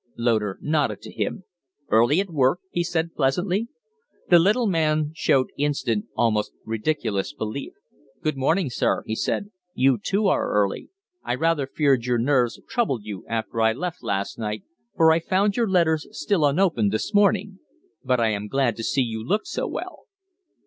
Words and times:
Loder 0.17 0.57
nodded 0.63 0.99
to 1.03 1.11
him. 1.11 1.43
"Early 1.91 2.19
at 2.19 2.31
work?" 2.31 2.61
he 2.71 2.83
said, 2.83 3.13
pleasantly. 3.13 3.67
The 4.31 4.39
little 4.39 4.65
man 4.65 5.11
showed 5.13 5.51
instant, 5.59 6.05
almost 6.15 6.53
ridiculous 6.65 7.35
relief. 7.39 7.73
"Good 8.23 8.35
morning, 8.35 8.71
sir," 8.71 9.03
he 9.05 9.15
said; 9.15 9.51
"you 9.75 9.99
too 10.01 10.25
are 10.25 10.51
early. 10.53 10.89
I 11.23 11.35
rather 11.35 11.67
feared 11.67 12.07
your 12.07 12.17
nerves 12.17 12.59
troubled 12.67 13.03
you 13.03 13.25
after 13.27 13.61
I 13.61 13.73
left 13.73 14.01
last 14.01 14.39
night, 14.39 14.63
for 14.97 15.11
I 15.11 15.19
found 15.19 15.55
your 15.55 15.69
letters 15.69 16.07
still 16.09 16.45
unopened 16.45 16.91
this 16.91 17.13
morning. 17.13 17.59
But 18.03 18.19
I 18.19 18.29
am 18.29 18.47
glad 18.47 18.75
to 18.77 18.83
see 18.83 19.03
you 19.03 19.23
look 19.23 19.45
so 19.45 19.67
well." 19.67 20.07